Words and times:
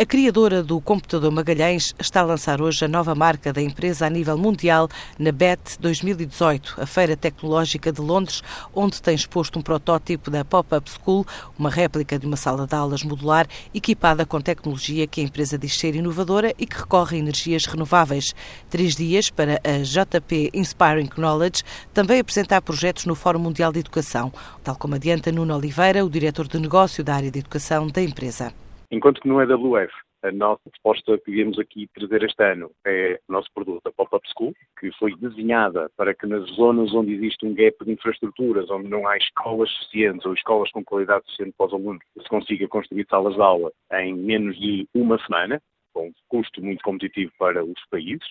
A 0.00 0.06
criadora 0.06 0.62
do 0.62 0.80
computador 0.80 1.30
Magalhães 1.30 1.94
está 2.00 2.22
a 2.22 2.24
lançar 2.24 2.62
hoje 2.62 2.82
a 2.86 2.88
nova 2.88 3.14
marca 3.14 3.52
da 3.52 3.60
empresa 3.60 4.06
a 4.06 4.08
nível 4.08 4.38
mundial 4.38 4.88
na 5.18 5.30
BET 5.30 5.76
2018, 5.78 6.76
a 6.80 6.86
Feira 6.86 7.14
Tecnológica 7.14 7.92
de 7.92 8.00
Londres, 8.00 8.42
onde 8.74 9.02
tem 9.02 9.14
exposto 9.14 9.58
um 9.58 9.62
protótipo 9.62 10.30
da 10.30 10.42
Pop-Up 10.42 10.90
School, 10.90 11.26
uma 11.58 11.68
réplica 11.68 12.18
de 12.18 12.26
uma 12.26 12.38
sala 12.38 12.66
de 12.66 12.74
aulas 12.74 13.02
modular 13.02 13.46
equipada 13.74 14.24
com 14.24 14.40
tecnologia 14.40 15.06
que 15.06 15.20
a 15.20 15.24
empresa 15.24 15.58
diz 15.58 15.78
ser 15.78 15.94
inovadora 15.94 16.54
e 16.58 16.64
que 16.64 16.78
recorre 16.78 17.18
a 17.18 17.20
energias 17.20 17.66
renováveis. 17.66 18.34
Três 18.70 18.96
dias 18.96 19.28
para 19.28 19.60
a 19.62 19.82
JP 19.82 20.52
Inspiring 20.54 21.10
Knowledge 21.14 21.62
também 21.92 22.20
apresentar 22.20 22.62
projetos 22.62 23.04
no 23.04 23.14
Fórum 23.14 23.40
Mundial 23.40 23.70
de 23.70 23.80
Educação, 23.80 24.32
tal 24.64 24.76
como 24.76 24.94
adianta 24.94 25.30
Nuno 25.30 25.54
Oliveira, 25.54 26.02
o 26.02 26.08
diretor 26.08 26.48
de 26.48 26.58
negócio 26.58 27.04
da 27.04 27.14
área 27.14 27.30
de 27.30 27.40
educação 27.40 27.86
da 27.86 28.00
empresa. 28.00 28.50
Enquanto 28.90 29.20
que 29.20 29.28
no 29.28 29.40
EWF, 29.40 29.92
a 30.22 30.32
nossa 30.32 30.60
proposta 30.68 31.16
que 31.24 31.30
viemos 31.30 31.58
aqui 31.60 31.88
trazer 31.94 32.24
este 32.24 32.42
ano 32.42 32.72
é 32.84 33.20
o 33.28 33.32
nosso 33.32 33.48
produto, 33.54 33.86
a 33.86 33.92
Pop-Up 33.92 34.28
School, 34.32 34.52
que 34.78 34.90
foi 34.98 35.14
desenhada 35.16 35.88
para 35.96 36.12
que 36.12 36.26
nas 36.26 36.44
zonas 36.50 36.92
onde 36.92 37.14
existe 37.14 37.46
um 37.46 37.54
gap 37.54 37.84
de 37.84 37.92
infraestruturas, 37.92 38.68
onde 38.68 38.88
não 38.88 39.06
há 39.06 39.16
escolas 39.16 39.70
suficientes 39.70 40.26
ou 40.26 40.34
escolas 40.34 40.70
com 40.72 40.84
qualidade 40.84 41.24
suficiente 41.26 41.54
para 41.56 41.66
os 41.68 41.72
alunos, 41.72 42.02
se 42.20 42.28
consiga 42.28 42.66
construir 42.66 43.06
salas 43.08 43.34
de 43.34 43.40
aula 43.40 43.70
em 43.92 44.14
menos 44.14 44.58
de 44.58 44.88
uma 44.92 45.18
semana, 45.24 45.62
com 45.94 46.08
um 46.08 46.12
custo 46.28 46.60
muito 46.60 46.82
competitivo 46.82 47.32
para 47.38 47.64
os 47.64 47.80
países, 47.90 48.26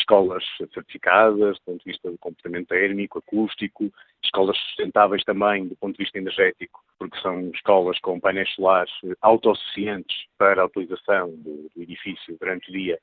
escolas 0.00 0.44
certificadas 0.74 1.56
do 1.58 1.64
ponto 1.64 1.84
de 1.84 1.90
vista 1.92 2.10
do 2.10 2.18
comportamento 2.18 2.68
térmico, 2.68 3.18
acústico, 3.18 3.92
escolas 4.24 4.56
sustentáveis 4.58 5.22
também 5.24 5.68
do 5.68 5.76
ponto 5.76 5.96
de 5.96 6.04
vista 6.04 6.18
energético, 6.18 6.80
porque 6.98 7.18
são 7.20 7.50
escolas 7.54 7.98
com 8.00 8.18
painéis 8.18 8.52
solares 8.54 8.92
autossuficientes 9.22 10.16
para 10.36 10.62
a 10.62 10.66
utilização 10.66 11.30
do, 11.36 11.70
do 11.74 11.82
edifício 11.82 12.36
durante 12.38 12.70
o 12.70 12.72
dia, 12.72 12.98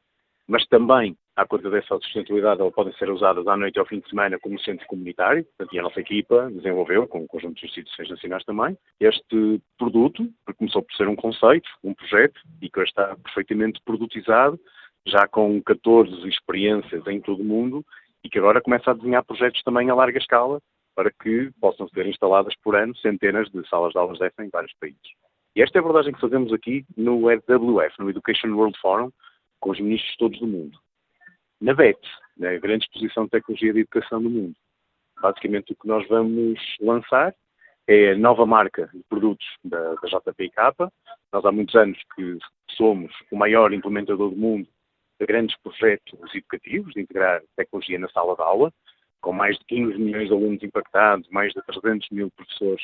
mas 0.47 0.65
também, 0.67 1.17
à 1.35 1.45
conta 1.45 1.69
dessa 1.69 1.99
sustentabilidade, 1.99 2.61
elas 2.61 2.73
podem 2.73 2.93
ser 2.93 3.09
usadas 3.09 3.45
à 3.47 3.57
noite 3.57 3.77
ou 3.77 3.83
ao 3.83 3.87
fim 3.87 3.99
de 3.99 4.09
semana 4.09 4.39
como 4.39 4.57
centro 4.61 4.87
comunitário. 4.87 5.45
E 5.73 5.77
a 5.77 5.81
nossa 5.81 5.99
equipa 5.99 6.49
desenvolveu, 6.49 7.05
com 7.05 7.19
um 7.19 7.27
conjunto 7.27 7.59
de 7.59 7.65
instituições 7.65 8.09
nacionais 8.09 8.45
também, 8.45 8.77
este 8.97 9.61
produto, 9.77 10.25
que 10.45 10.53
começou 10.53 10.81
por 10.81 10.95
ser 10.95 11.09
um 11.09 11.17
conceito, 11.17 11.69
um 11.83 11.93
projeto, 11.93 12.39
e 12.61 12.69
que 12.69 12.79
está 12.79 13.13
perfeitamente 13.17 13.81
produtizado 13.83 14.57
já 15.07 15.27
com 15.27 15.61
14 15.61 16.27
experiências 16.27 17.05
em 17.07 17.19
todo 17.21 17.41
o 17.41 17.45
mundo 17.45 17.85
e 18.23 18.29
que 18.29 18.39
agora 18.39 18.61
começa 18.61 18.91
a 18.91 18.93
desenhar 18.93 19.23
projetos 19.23 19.61
também 19.63 19.89
a 19.89 19.95
larga 19.95 20.17
escala 20.17 20.61
para 20.95 21.11
que 21.11 21.51
possam 21.61 21.87
ser 21.89 22.07
instaladas 22.07 22.55
por 22.63 22.75
ano 22.75 22.95
centenas 22.97 23.49
de 23.49 23.67
salas 23.69 23.91
de 23.91 23.97
aulas 23.97 24.19
dessa 24.19 24.43
em 24.43 24.49
vários 24.49 24.73
países. 24.79 24.99
E 25.55 25.61
esta 25.61 25.77
é 25.77 25.79
a 25.79 25.81
abordagem 25.81 26.13
que 26.13 26.19
fazemos 26.19 26.51
aqui 26.51 26.85
no 26.95 27.31
EWF, 27.31 27.99
no 27.99 28.09
Education 28.09 28.49
World 28.49 28.77
Forum, 28.79 29.11
com 29.59 29.71
os 29.71 29.79
ministros 29.79 30.15
todos 30.17 30.39
do 30.39 30.47
mundo. 30.47 30.77
Na 31.61 31.73
BET, 31.73 31.99
na 32.37 32.55
Grande 32.57 32.85
Exposição 32.85 33.25
de 33.25 33.31
Tecnologia 33.31 33.73
de 33.73 33.79
Educação 33.79 34.21
do 34.21 34.29
Mundo. 34.29 34.55
Basicamente 35.21 35.73
o 35.73 35.75
que 35.75 35.87
nós 35.87 36.07
vamos 36.07 36.59
lançar 36.79 37.33
é 37.87 38.11
a 38.11 38.17
nova 38.17 38.45
marca 38.45 38.89
de 38.93 39.01
produtos 39.09 39.47
da, 39.63 39.95
da 39.95 40.07
JPIK. 40.07 40.91
Nós 41.31 41.45
há 41.45 41.51
muitos 41.51 41.75
anos 41.75 41.97
que 42.15 42.37
somos 42.71 43.11
o 43.31 43.35
maior 43.35 43.73
implementador 43.73 44.29
do 44.29 44.35
mundo 44.35 44.67
grandes 45.25 45.57
projetos 45.57 46.35
educativos, 46.35 46.93
de 46.93 47.01
integrar 47.01 47.41
tecnologia 47.55 47.99
na 47.99 48.09
sala 48.09 48.35
de 48.35 48.41
aula, 48.41 48.73
com 49.21 49.33
mais 49.33 49.57
de 49.57 49.65
15 49.65 49.97
milhões 49.97 50.27
de 50.27 50.33
alunos 50.33 50.63
impactados, 50.63 51.27
mais 51.29 51.53
de 51.53 51.61
300 51.63 52.09
mil 52.11 52.29
professores 52.31 52.83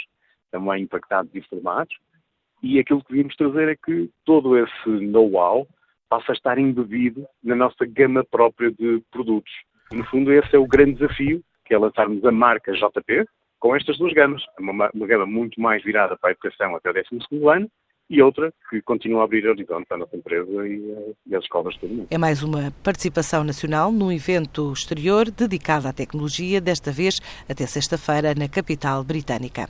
também 0.52 0.84
impactados 0.84 1.34
e 1.34 1.42
formados. 1.42 1.96
E 2.62 2.80
aquilo 2.80 3.04
que 3.04 3.14
vimos 3.14 3.36
trazer 3.36 3.70
é 3.70 3.76
que 3.76 4.10
todo 4.24 4.58
esse 4.58 4.90
know-how 4.90 5.68
passa 6.10 6.32
a 6.32 6.36
estar 6.36 6.58
embebido 6.58 7.26
na 7.44 7.56
nossa 7.56 7.86
gama 7.86 8.24
própria 8.24 8.72
de 8.72 9.02
produtos. 9.12 9.52
No 9.92 10.06
fundo, 10.06 10.32
esse 10.32 10.56
é 10.56 10.60
o 10.60 10.68
grande 10.68 10.94
desafio, 10.94 11.44
que 11.66 11.74
é 11.74 11.78
lançarmos 11.78 12.24
a 12.24 12.32
marca 12.32 12.72
JP 12.72 13.26
com 13.60 13.76
estas 13.76 13.98
duas 13.98 14.14
gamas. 14.14 14.44
Uma, 14.60 14.90
uma 14.94 15.08
gama 15.08 15.26
muito 15.26 15.60
mais 15.60 15.84
virada 15.84 16.18
para 16.18 16.30
a 16.30 16.32
educação 16.32 16.76
até 16.76 16.90
o 16.90 16.94
12 16.94 17.48
ano 17.48 17.70
e 18.14 18.22
outra 18.22 18.54
que 18.70 18.80
continua 18.84 19.22
a 19.22 19.24
abrir 19.24 19.48
horizonte 19.48 19.88
para 19.88 19.98
a 19.98 20.00
nossa 20.02 20.16
empresa 20.16 20.68
e, 20.68 20.92
eh, 20.92 21.14
e 21.26 21.36
as 21.36 21.44
escolas 21.44 21.76
todo 21.78 21.90
mundo. 21.90 22.08
É 22.12 22.18
mais 22.18 22.44
uma 22.44 22.72
participação 22.84 23.44
nacional 23.44 23.92
num 23.92 24.12
evento 24.12 24.72
exterior 24.72 25.32
dedicado 25.32 25.88
à 25.88 25.94
tecnologia, 25.94 26.62
desta 26.62 26.92
vez 26.92 27.20
até 27.50 27.66
sexta-feira 27.66 28.36
na 28.36 28.48
capital 28.48 29.04
britânica. 29.04 29.68